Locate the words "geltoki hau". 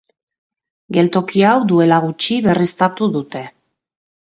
0.97-1.59